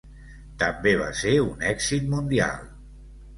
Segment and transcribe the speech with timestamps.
[0.61, 2.67] També va ser un èxit mundial.